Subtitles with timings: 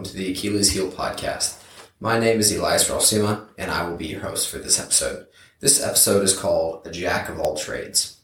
[0.00, 1.62] welcome to the Achilles Heel podcast.
[2.00, 5.26] My name is Elias Ralsima, and I will be your host for this episode.
[5.60, 8.18] This episode is called A Jack of All Trades.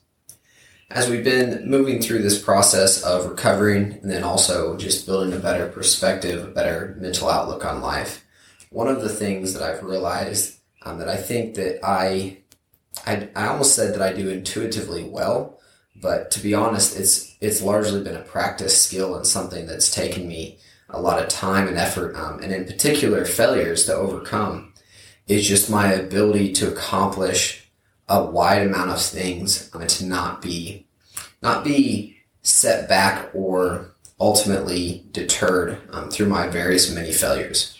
[0.90, 5.38] As we've been moving through this process of recovering and then also just building a
[5.38, 8.24] better perspective, a better mental outlook on life,
[8.70, 12.38] one of the things that I've realized um, that I think that I,
[13.06, 15.60] I, I almost said that I do intuitively well,
[15.94, 20.26] but to be honest, it's it's largely been a practice skill and something that's taken
[20.26, 20.58] me
[20.96, 24.72] a lot of time and effort, um, and in particular failures to overcome.
[25.26, 27.68] Is just my ability to accomplish
[28.08, 30.86] a wide amount of things um, and to not be
[31.42, 37.76] not be set back or ultimately deterred um, through my various many failures.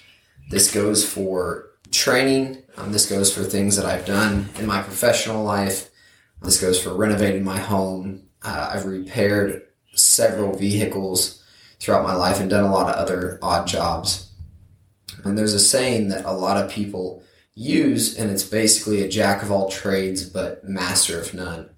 [0.51, 2.62] This goes for training.
[2.77, 5.91] Um, this goes for things that I've done in my professional life.
[6.42, 8.25] This goes for renovating my home.
[8.42, 9.62] Uh, I've repaired
[9.94, 11.42] several vehicles
[11.87, 14.33] throughout my life and done a lot of other odd jobs.
[15.23, 17.23] And there's a saying that a lot of people
[17.55, 21.70] use, and it's basically a jack of all trades, but master of none.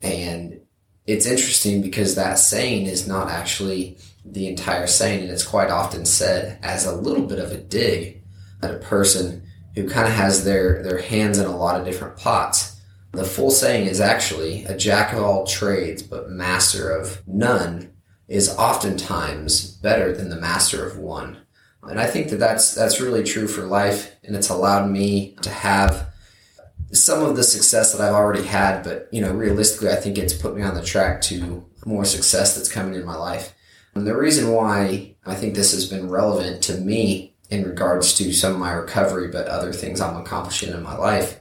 [0.00, 0.60] And
[1.04, 6.06] it's interesting because that saying is not actually the entire saying, and it's quite often
[6.06, 8.22] said as a little bit of a dig
[8.62, 9.42] at a person
[9.74, 12.80] who kind of has their, their hands in a lot of different pots.
[13.10, 17.90] The full saying is actually a jack of all trades, but master of none
[18.30, 21.36] is oftentimes better than the master of one.
[21.82, 24.14] And I think that that's, that's really true for life.
[24.22, 26.06] And it's allowed me to have
[26.92, 30.32] some of the success that I've already had, but you know, realistically, I think it's
[30.32, 33.52] put me on the track to more success that's coming in my life.
[33.94, 38.32] And the reason why I think this has been relevant to me in regards to
[38.32, 41.40] some of my recovery, but other things I'm accomplishing in my life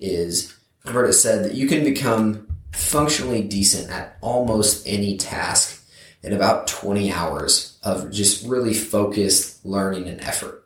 [0.00, 0.54] is
[0.86, 5.81] it said that you can become functionally decent at almost any task
[6.22, 10.64] in about 20 hours of just really focused learning and effort.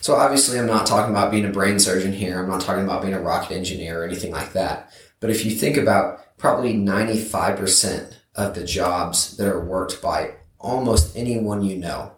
[0.00, 2.38] So obviously I'm not talking about being a brain surgeon here.
[2.38, 4.92] I'm not talking about being a rocket engineer or anything like that.
[5.20, 11.16] But if you think about probably 95% of the jobs that are worked by almost
[11.16, 12.12] anyone you know,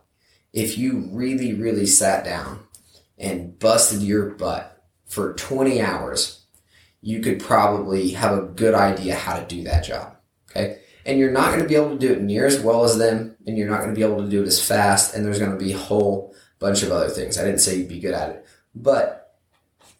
[0.52, 2.60] if you really, really sat down
[3.16, 6.44] and busted your butt for 20 hours,
[7.00, 10.16] you could probably have a good idea how to do that job.
[10.50, 12.98] Okay and you're not going to be able to do it near as well as
[12.98, 15.38] them, and you're not going to be able to do it as fast, and there's
[15.38, 17.38] going to be a whole bunch of other things.
[17.38, 19.36] I didn't say you'd be good at it, but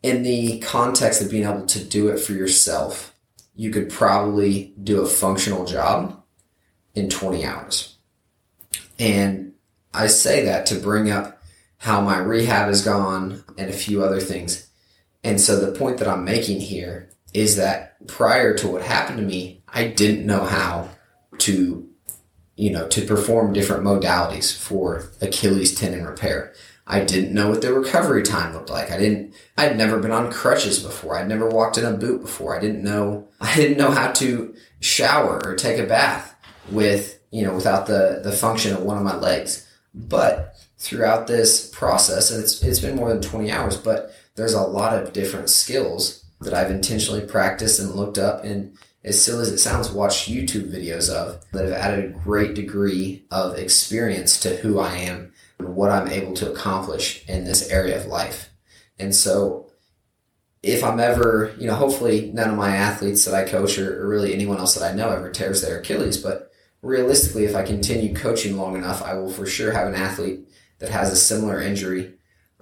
[0.03, 3.15] in the context of being able to do it for yourself,
[3.55, 6.22] you could probably do a functional job
[6.94, 7.97] in 20 hours.
[8.99, 9.55] And
[9.93, 11.43] I say that to bring up
[11.78, 14.69] how my rehab has gone and a few other things.
[15.25, 19.25] And so the point that I'm making here is that prior to what happened to
[19.25, 20.88] me, I didn't know how
[21.38, 21.88] to,
[22.56, 26.53] you know, to perform different modalities for Achilles tendon repair.
[26.86, 28.91] I didn't know what the recovery time looked like.
[28.91, 31.16] I didn't, I'd never been on crutches before.
[31.16, 32.56] I'd never walked in a boot before.
[32.56, 36.34] I didn't know, I didn't know how to shower or take a bath
[36.70, 39.66] with, you know, without the, the function of one of my legs.
[39.94, 44.62] But throughout this process, and it's, it's been more than 20 hours, but there's a
[44.62, 49.50] lot of different skills that I've intentionally practiced and looked up and as silly as
[49.50, 54.56] it sounds, watched YouTube videos of that have added a great degree of experience to
[54.56, 58.50] who I am and what I'm able to accomplish in this area of life.
[58.99, 59.71] And so
[60.62, 64.09] if I'm ever, you know, hopefully none of my athletes that I coach or, or
[64.09, 66.50] really anyone else that I know ever tears their Achilles, but
[66.82, 70.47] realistically, if I continue coaching long enough, I will for sure have an athlete
[70.78, 72.15] that has a similar injury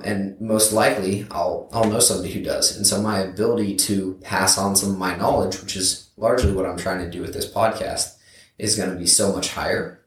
[0.05, 2.77] and most likely I'll I'll know somebody who does.
[2.77, 6.67] And so my ability to pass on some of my knowledge, which is largely what
[6.67, 8.17] I'm trying to do with this podcast,
[8.59, 10.05] is going to be so much higher.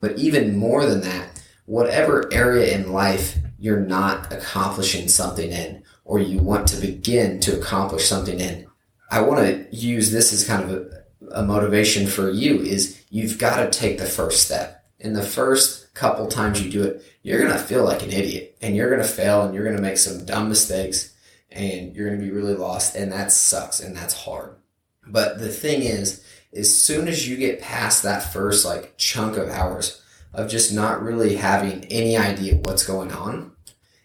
[0.00, 6.18] But even more than that, whatever area in life you're not accomplishing something in or
[6.18, 8.66] you want to begin to accomplish something in,
[9.10, 13.38] I want to use this as kind of a, a motivation for you is you've
[13.38, 14.84] got to take the first step.
[14.98, 18.56] In the first couple times you do it, you're going to feel like an idiot
[18.60, 21.14] and you're going to fail and you're going to make some dumb mistakes
[21.50, 24.56] and you're going to be really lost and that sucks and that's hard.
[25.06, 26.24] But the thing is,
[26.54, 30.02] as soon as you get past that first like chunk of hours
[30.32, 33.52] of just not really having any idea what's going on,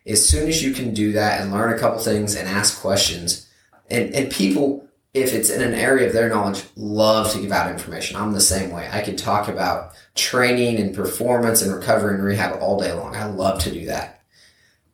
[0.05, 3.47] as soon as you can do that and learn a couple things and ask questions,
[3.89, 7.71] and, and people if it's in an area of their knowledge, love to give out
[7.71, 8.15] information.
[8.15, 8.87] I'm the same way.
[8.91, 13.15] I can talk about training and performance and recovery and rehab all day long.
[13.15, 14.18] I love to do that.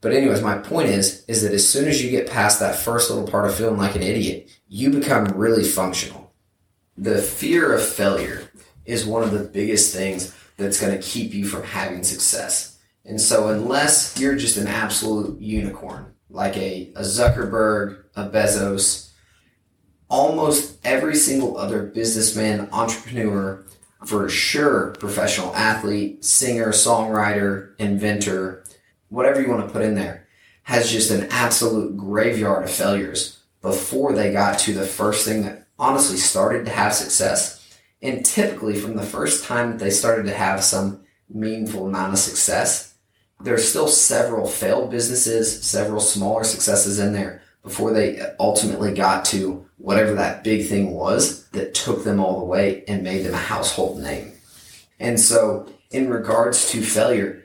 [0.06, 3.10] But anyways, my point is, is that as soon as you get past that first
[3.10, 6.32] little part of feeling like an idiot, you become really functional.
[6.96, 8.52] The fear of failure
[8.86, 12.78] is one of the biggest things that's going to keep you from having success.
[13.04, 19.10] And so, unless you're just an absolute unicorn, like a, a Zuckerberg, a Bezos,
[20.08, 23.66] almost every single other businessman, entrepreneur,
[24.06, 28.65] for sure, professional athlete, singer, songwriter, inventor,
[29.10, 30.28] whatever you want to put in there,
[30.64, 35.68] has just an absolute graveyard of failures before they got to the first thing that
[35.78, 37.80] honestly started to have success.
[38.02, 42.20] And typically, from the first time that they started to have some meaningful amount of
[42.20, 42.96] success,
[43.42, 49.66] there's still several failed businesses, several smaller successes in there before they ultimately got to
[49.78, 53.38] whatever that big thing was that took them all the way and made them a
[53.38, 54.32] household name.
[55.00, 57.44] And so, in regards to failure,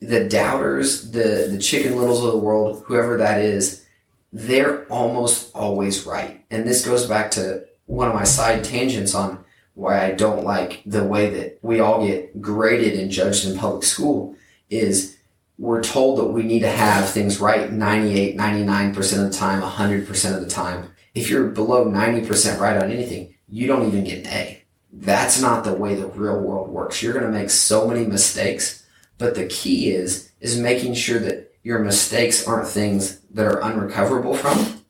[0.00, 3.84] the doubters, the, the chicken littles of the world, whoever that is,
[4.32, 6.44] they're almost always right.
[6.50, 9.44] And this goes back to one of my side tangents on
[9.74, 13.84] why I don't like the way that we all get graded and judged in public
[13.84, 14.34] school
[14.70, 15.16] is
[15.58, 20.34] we're told that we need to have things right 98, 99% of the time, 100%
[20.34, 20.90] of the time.
[21.14, 24.62] If you're below 90% right on anything, you don't even get an A.
[24.92, 27.02] That's not the way the real world works.
[27.02, 28.85] You're going to make so many mistakes,
[29.18, 34.34] but the key is, is making sure that your mistakes aren't things that are unrecoverable
[34.34, 34.82] from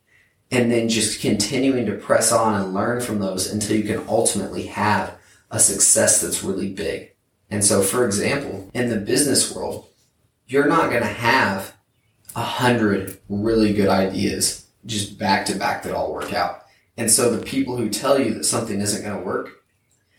[0.51, 4.67] and then just continuing to press on and learn from those until you can ultimately
[4.67, 5.17] have
[5.51, 7.13] a success that's really big.
[7.51, 9.89] And so, for example, in the business world,
[10.47, 11.77] you're not going to have
[12.35, 16.63] a hundred really good ideas just back to back that all work out.
[16.97, 19.51] And so the people who tell you that something isn't going to work,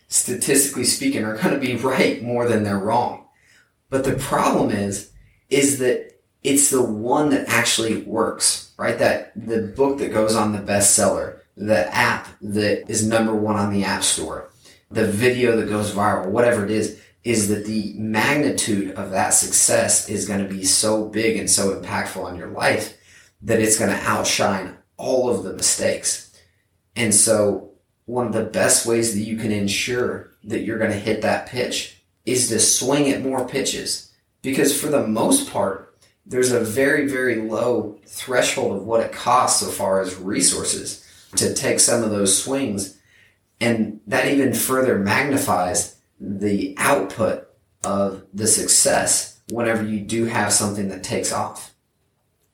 [0.08, 3.27] statistically speaking, are going to be right more than they're wrong.
[3.90, 5.10] But the problem is,
[5.48, 6.12] is that
[6.42, 8.98] it's the one that actually works, right?
[8.98, 13.72] That the book that goes on the bestseller, the app that is number one on
[13.72, 14.50] the app store,
[14.90, 20.08] the video that goes viral, whatever it is, is that the magnitude of that success
[20.08, 22.96] is going to be so big and so impactful on your life
[23.42, 26.32] that it's going to outshine all of the mistakes.
[26.96, 27.70] And so
[28.06, 31.48] one of the best ways that you can ensure that you're going to hit that
[31.48, 31.97] pitch
[32.30, 34.12] is to swing at more pitches.
[34.42, 39.60] Because for the most part, there's a very, very low threshold of what it costs
[39.60, 41.04] so far as resources
[41.36, 42.98] to take some of those swings.
[43.60, 47.48] And that even further magnifies the output
[47.84, 51.74] of the success whenever you do have something that takes off.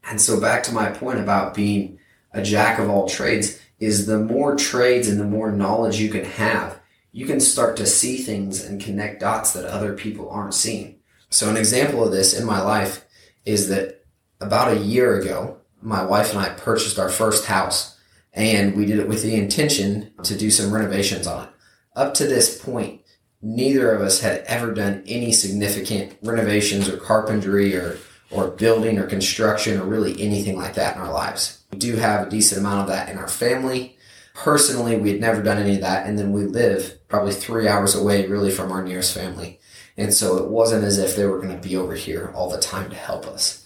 [0.09, 1.99] And so back to my point about being
[2.33, 6.25] a jack of all trades is the more trades and the more knowledge you can
[6.25, 6.79] have,
[7.15, 10.97] you can start to see things and connect dots that other people aren't seeing.
[11.31, 13.05] So an example of this in my life
[13.45, 14.05] is that
[14.41, 17.97] about a year ago, my wife and I purchased our first house
[18.33, 21.51] and we did it with the intention to do some renovations on it.
[21.95, 23.03] Up to this point,
[23.41, 27.97] neither of us had ever done any significant renovations or carpentry or
[28.33, 31.63] or building or construction or really anything like that in our lives.
[31.71, 33.97] We do have a decent amount of that in our family.
[34.35, 37.95] Personally, we had never done any of that, and then we live probably three hours
[37.95, 39.61] away really from our nearest family.
[39.97, 42.59] And so it wasn't as if they were going to be over here all the
[42.59, 43.65] time to help us.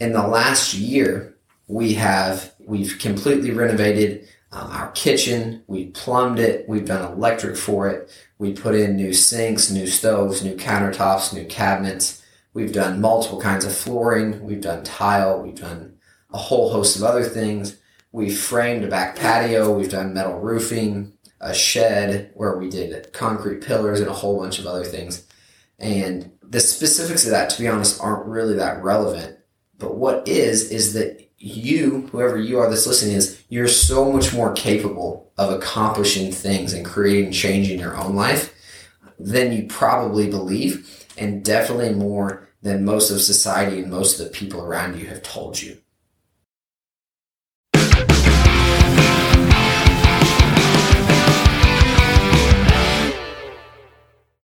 [0.00, 1.36] In the last year,
[1.68, 5.62] we have we've completely renovated um, our kitchen.
[5.66, 6.66] We plumbed it.
[6.70, 8.10] We've done electric for it.
[8.38, 12.22] We put in new sinks, new stoves, new countertops, new cabinets.
[12.54, 14.42] We've done multiple kinds of flooring.
[14.42, 15.42] We've done tile.
[15.42, 15.98] We've done
[16.32, 17.76] a whole host of other things.
[18.10, 19.76] We've framed a back patio.
[19.76, 24.58] We've done metal roofing, a shed where we did concrete pillars and a whole bunch
[24.58, 25.26] of other things.
[25.78, 29.38] And the specifics of that, to be honest, aren't really that relevant.
[29.78, 34.32] But what is, is that you, whoever you are that's listening, is you're so much
[34.32, 38.54] more capable of accomplishing things and creating change in your own life
[39.18, 44.32] than you probably believe, and definitely more than most of society and most of the
[44.32, 45.76] people around you have told you.